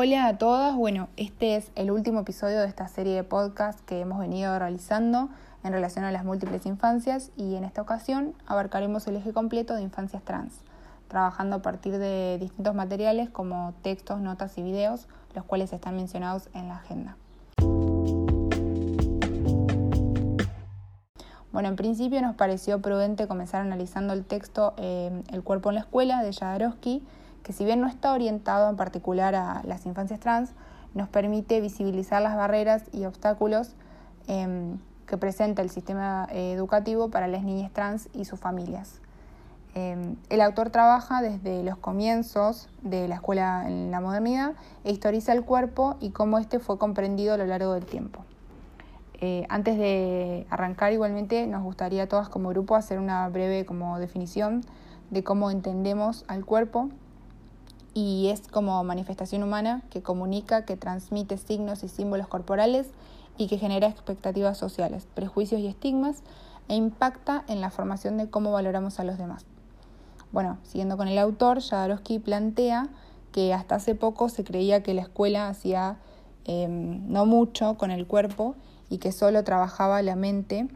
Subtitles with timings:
[0.00, 3.98] Hola a todas, bueno, este es el último episodio de esta serie de podcast que
[3.98, 5.28] hemos venido realizando
[5.64, 9.82] en relación a las múltiples infancias y en esta ocasión abarcaremos el eje completo de
[9.82, 10.60] infancias trans,
[11.08, 16.48] trabajando a partir de distintos materiales como textos, notas y videos, los cuales están mencionados
[16.54, 17.16] en la agenda.
[21.50, 25.80] Bueno, en principio nos pareció prudente comenzar analizando el texto eh, El cuerpo en la
[25.80, 27.02] escuela de Jodorowsky,
[27.42, 30.52] que si bien no está orientado en particular a las infancias trans,
[30.94, 33.74] nos permite visibilizar las barreras y obstáculos
[34.26, 39.00] em, que presenta el sistema eh, educativo para las niñas trans y sus familias.
[39.74, 45.32] Em, el autor trabaja desde los comienzos de la escuela en la modernidad e historiza
[45.32, 48.24] el cuerpo y cómo éste fue comprendido a lo largo del tiempo.
[49.20, 53.98] Eh, antes de arrancar, igualmente, nos gustaría a todas como grupo hacer una breve como
[53.98, 54.62] definición
[55.10, 56.88] de cómo entendemos al cuerpo
[57.94, 62.86] y es como manifestación humana que comunica, que transmite signos y símbolos corporales
[63.36, 66.22] y que genera expectativas sociales, prejuicios y estigmas
[66.68, 69.46] e impacta en la formación de cómo valoramos a los demás.
[70.32, 72.88] Bueno, siguiendo con el autor, Jodorowsky plantea
[73.32, 75.98] que hasta hace poco se creía que la escuela hacía
[76.44, 78.54] em, no mucho con el cuerpo
[78.90, 80.68] y que solo trabajaba la mente,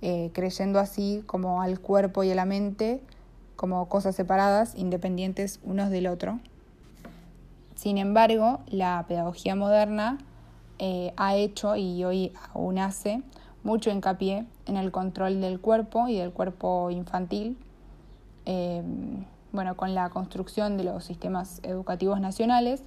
[0.00, 3.02] eh, creyendo así como al cuerpo y a la mente
[3.58, 6.38] como cosas separadas, independientes unos del otro.
[7.74, 10.18] Sin embargo, la pedagogía moderna
[10.78, 13.20] eh, ha hecho y hoy aún hace
[13.64, 17.58] mucho hincapié en el control del cuerpo y del cuerpo infantil,
[18.46, 18.80] eh,
[19.50, 22.84] bueno, con la construcción de los sistemas educativos nacionales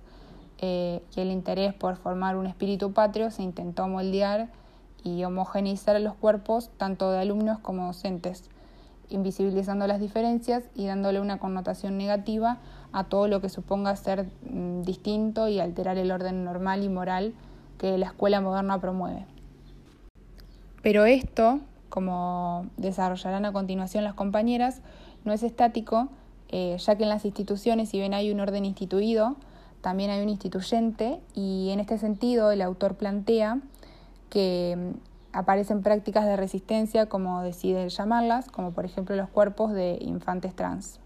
[0.59, 4.47] eh, y el interés por formar un espíritu patrio se intentó moldear
[5.03, 8.49] y homogeneizar los cuerpos tanto de alumnos como docentes,
[9.12, 12.58] invisibilizando las diferencias y dándole una connotación negativa
[12.92, 17.33] a todo lo que suponga ser mm, distinto y alterar el orden normal y moral
[17.77, 19.26] que la escuela moderna promueve.
[20.82, 24.82] Pero esto, como desarrollarán a continuación las compañeras,
[25.23, 26.10] no es estático,
[26.49, 29.36] eh, ya que en las instituciones, si bien hay un orden instituido,
[29.82, 33.60] también hay un instituyente y en este sentido el autor plantea
[34.30, 39.97] que mm, aparecen prácticas de resistencia, como decide llamarlas, como por ejemplo los cuerpos de
[40.02, 40.99] infantes trans.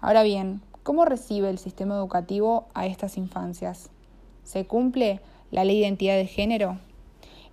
[0.00, 3.90] Ahora bien, ¿Cómo recibe el sistema educativo a estas infancias?
[4.42, 6.78] ¿Se cumple la ley de identidad de género?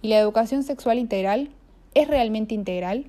[0.01, 1.49] ¿Y la educación sexual integral
[1.95, 3.07] es realmente integral?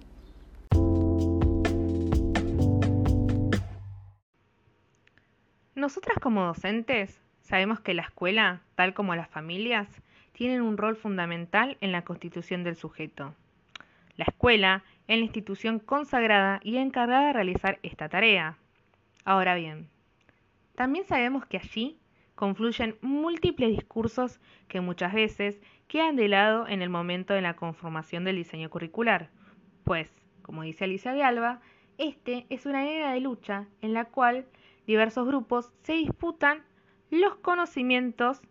[5.76, 9.86] Nosotras como docentes sabemos que la escuela, tal como las familias,
[10.36, 13.34] tienen un rol fundamental en la constitución del sujeto.
[14.16, 18.58] La escuela es la institución consagrada y encargada de realizar esta tarea.
[19.24, 19.88] Ahora bien,
[20.74, 21.98] también sabemos que allí
[22.34, 24.38] confluyen múltiples discursos
[24.68, 25.58] que muchas veces
[25.88, 29.30] quedan de lado en el momento de la conformación del diseño curricular,
[29.84, 31.62] pues, como dice Alicia de Alba,
[31.96, 34.44] este es una era de lucha en la cual
[34.86, 36.62] diversos grupos se disputan
[37.08, 38.42] los conocimientos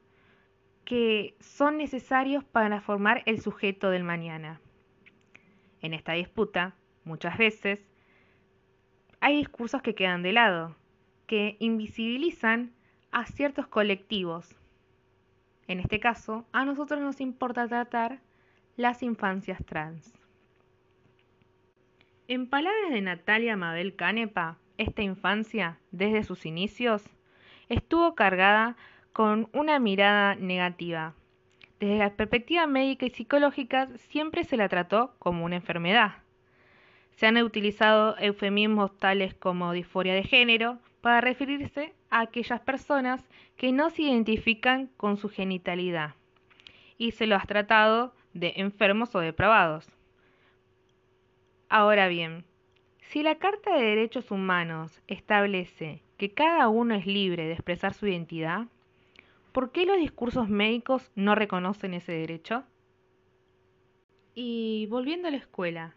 [0.86, 4.62] que son necesarios para formar el sujeto del mañana.
[5.82, 7.80] En esta disputa, muchas veces,
[9.20, 10.76] hay discursos que quedan de lado,
[11.26, 12.72] que invisibilizan
[13.12, 14.56] a ciertos colectivos.
[15.68, 18.20] En este caso, a nosotros nos importa tratar
[18.78, 20.14] las infancias trans.
[22.28, 27.04] En palabras de Natalia Mabel Canepa, esta infancia, desde sus inicios,
[27.70, 28.76] estuvo cargada
[29.16, 31.14] con una mirada negativa.
[31.80, 36.18] Desde la perspectiva médica y psicológica siempre se la trató como una enfermedad.
[37.12, 43.24] Se han utilizado eufemismos tales como disforia de género, para referirse a aquellas personas
[43.56, 46.16] que no se identifican con su genitalidad
[46.98, 49.88] y se lo has tratado de enfermos o depravados.
[51.70, 52.44] Ahora bien,
[53.00, 58.08] si la Carta de Derechos Humanos establece que cada uno es libre de expresar su
[58.08, 58.66] identidad,
[59.56, 62.66] ¿por qué los discursos médicos no reconocen ese derecho?
[64.34, 65.96] Y volviendo a la escuela,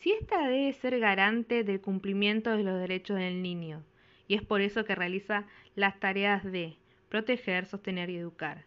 [0.00, 3.84] si ésta debe ser garante del cumplimiento de los derechos del niño
[4.26, 5.46] y es por eso que realiza
[5.76, 6.78] las tareas de
[7.08, 8.64] proteger, sostener y educar.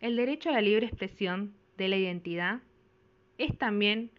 [0.00, 2.60] El derecho a la libre expresión de la identidad
[3.38, 4.10] es también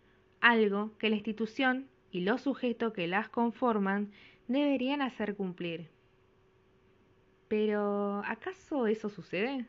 [0.42, 4.10] algo que la institución y los sujetos que las conforman
[4.48, 5.92] deberían hacer cumplir.
[7.48, 9.68] Pero, ¿acaso eso sucede?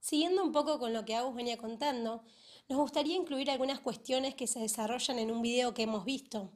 [0.00, 2.22] Siguiendo un poco con lo que Agus venía contando,
[2.68, 6.50] nos gustaría incluir algunas cuestiones que se desarrollan en un video que hemos visto.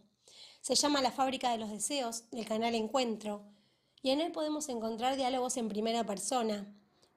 [0.61, 3.45] Se llama La fábrica de los deseos del canal Encuentro
[4.03, 6.67] y en él podemos encontrar diálogos en primera persona,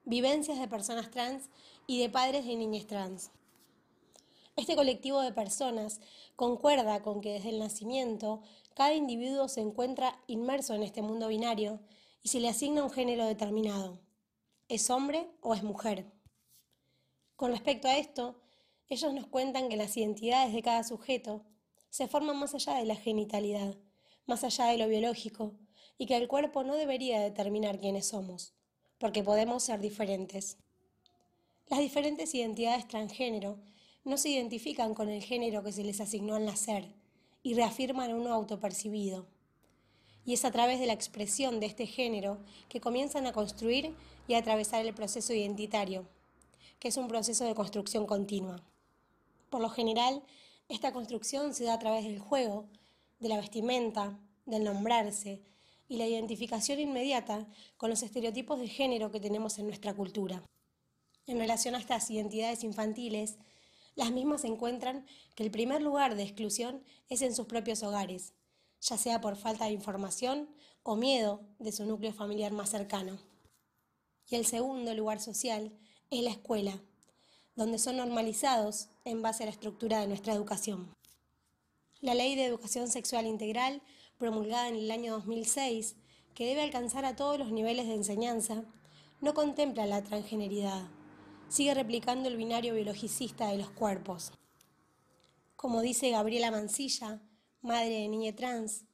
[0.04, 1.50] vivencias de personas trans
[1.86, 3.30] y de padres de niñas trans.
[4.56, 6.00] Este colectivo de personas
[6.36, 8.42] concuerda con que desde el nacimiento
[8.74, 11.80] cada individuo se encuentra inmerso en este mundo binario
[12.22, 14.00] y se le asigna un género determinado.
[14.68, 16.06] ¿Es hombre o es mujer?
[17.36, 18.40] Con respecto a esto,
[18.88, 21.44] ellos nos cuentan que las identidades de cada sujeto
[21.88, 23.76] se forman más allá de la genitalidad,
[24.26, 25.54] más allá de lo biológico,
[25.96, 28.54] y que el cuerpo no debería determinar quiénes somos,
[28.98, 30.58] porque podemos ser diferentes.
[31.68, 33.58] Las diferentes identidades transgénero
[34.04, 36.94] no se identifican con el género que se les asignó al nacer
[37.42, 39.26] y reafirman uno autopercibido.
[40.24, 42.38] Y es a través de la expresión de este género
[42.68, 43.94] que comienzan a construir
[44.28, 46.06] y a atravesar el proceso identitario,
[46.78, 48.62] que es un proceso de construcción continua.
[49.48, 50.22] Por lo general,
[50.68, 52.68] esta construcción se da a través del juego,
[53.18, 55.42] de la vestimenta, del nombrarse
[55.88, 60.42] y la identificación inmediata con los estereotipos de género que tenemos en nuestra cultura.
[61.26, 63.38] En relación a estas identidades infantiles,
[63.94, 68.32] las mismas encuentran que el primer lugar de exclusión es en sus propios hogares,
[68.80, 70.48] ya sea por falta de información
[70.82, 73.18] o miedo de su núcleo familiar más cercano.
[74.28, 75.72] Y el segundo lugar social
[76.10, 76.80] es la escuela,
[77.56, 80.94] donde son normalizados en base a la estructura de nuestra educación.
[82.00, 83.82] La Ley de Educación Sexual Integral,
[84.18, 85.96] promulgada en el año 2006,
[86.34, 88.64] que debe alcanzar a todos los niveles de enseñanza,
[89.20, 90.88] no contempla la transgeneridad,
[91.50, 94.32] sigue replicando el binario biologicista de los cuerpos.
[95.56, 97.20] Como dice Gabriela Mancilla,
[97.60, 98.84] madre de niña trans,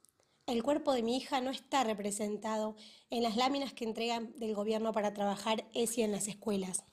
[0.47, 2.75] el cuerpo de mi hija no está representado
[3.11, 6.83] en las láminas que entregan del gobierno para trabajar ESI en las escuelas.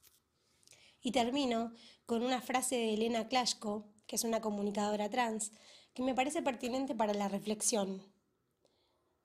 [1.00, 1.72] Y termino
[2.04, 5.50] con una frase de Elena Klashko, que es una comunicadora trans,
[5.94, 8.02] que me parece pertinente para la reflexión.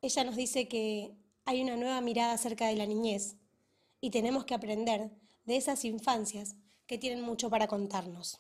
[0.02, 3.36] Ella nos dice que hay una nueva mirada acerca de la niñez
[4.00, 5.12] y tenemos que aprender
[5.50, 6.56] de esas infancias
[6.86, 8.40] que tienen mucho para contarnos.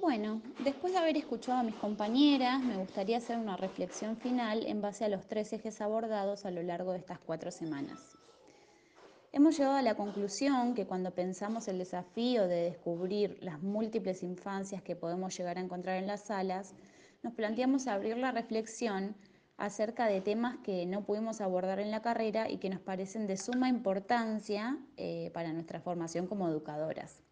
[0.00, 4.82] Bueno, después de haber escuchado a mis compañeras, me gustaría hacer una reflexión final en
[4.82, 8.00] base a los tres ejes abordados a lo largo de estas cuatro semanas.
[9.30, 14.82] Hemos llegado a la conclusión que cuando pensamos el desafío de descubrir las múltiples infancias
[14.82, 16.74] que podemos llegar a encontrar en las salas,
[17.22, 19.14] nos planteamos abrir la reflexión
[19.56, 23.36] acerca de temas que no pudimos abordar en la carrera y que nos parecen de
[23.36, 27.22] suma importancia eh, para nuestra formación como educadoras.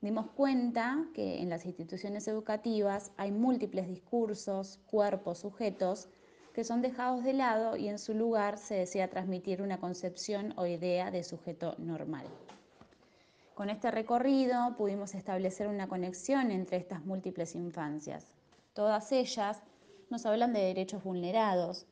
[0.00, 6.08] Dimos cuenta que en las instituciones educativas hay múltiples discursos, cuerpos, sujetos
[6.54, 10.66] que son dejados de lado y en su lugar se desea transmitir una concepción o
[10.66, 12.26] idea de sujeto normal.
[13.54, 18.32] Con este recorrido pudimos establecer una conexión entre estas múltiples infancias.
[18.72, 19.62] Todas ellas
[20.10, 21.86] nos hablan de derechos vulnerados,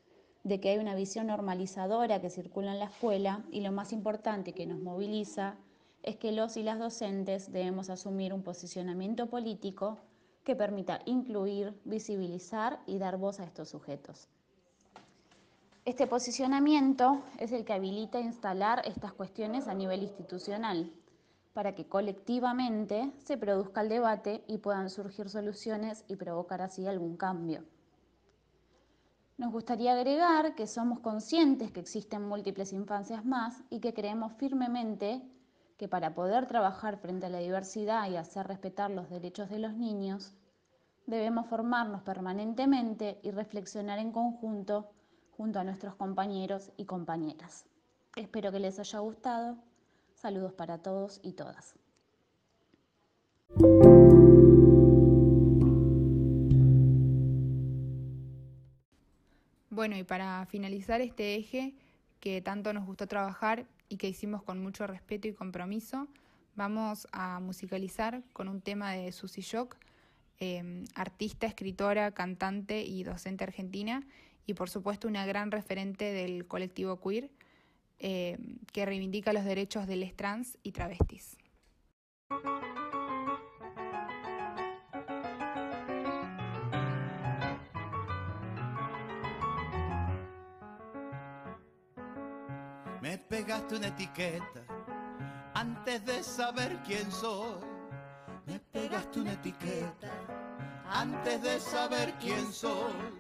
[0.44, 4.52] de que hay una visión normalizadora que circula en la escuela y lo más importante
[4.52, 5.56] que nos moviliza
[6.02, 9.98] es que los y las docentes debemos asumir un posicionamiento político
[10.44, 14.28] que permita incluir, visibilizar y dar voz a estos sujetos.
[15.84, 20.92] Este posicionamiento es el que habilita instalar estas cuestiones a nivel institucional
[21.52, 27.16] para que colectivamente se produzca el debate y puedan surgir soluciones y provocar así algún
[27.16, 27.64] cambio.
[29.38, 35.22] Nos gustaría agregar que somos conscientes que existen múltiples infancias más y que creemos firmemente
[35.76, 39.74] que para poder trabajar frente a la diversidad y hacer respetar los derechos de los
[39.74, 40.34] niños,
[41.06, 44.90] debemos formarnos permanentemente y reflexionar en conjunto
[45.36, 47.64] junto a nuestros compañeros y compañeras.
[48.16, 49.56] Espero que les haya gustado.
[50.14, 51.76] Saludos para todos y todas.
[59.88, 61.72] Bueno, y para finalizar este eje
[62.20, 66.08] que tanto nos gustó trabajar y que hicimos con mucho respeto y compromiso,
[66.56, 69.78] vamos a musicalizar con un tema de Susy Shock,
[70.40, 74.06] eh, artista, escritora, cantante y docente argentina,
[74.44, 77.30] y por supuesto una gran referente del colectivo queer
[77.98, 78.36] eh,
[78.74, 81.38] que reivindica los derechos de les trans y travestis.
[93.00, 94.62] Me pegaste una etiqueta
[95.54, 97.60] antes de saber quién soy.
[98.46, 100.08] Me pegaste una etiqueta
[100.90, 103.18] antes de saber quién soy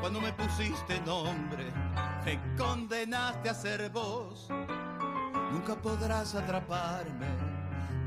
[0.00, 1.72] cuando me pusiste nombre,
[2.24, 4.48] me condenaste a ser vos.
[5.50, 7.26] Nunca podrás atraparme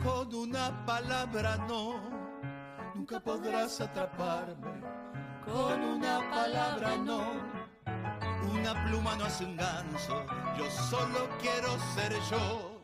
[0.03, 1.99] con una palabra no.
[2.95, 4.81] nunca podrás atraparme
[5.45, 7.23] con una palabra no.
[8.53, 10.25] Una pluma no hace un ganso,
[10.59, 12.81] yo solo quiero ser yo.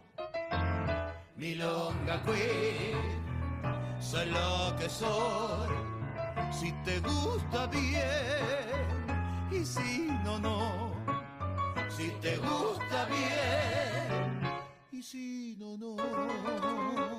[1.35, 2.97] Milonga Queen,
[3.99, 5.69] soy lo que soy,
[6.51, 9.05] si te gusta bien
[9.51, 10.95] y si no, no.
[11.89, 14.41] Si te gusta bien
[14.91, 17.14] y si no, no.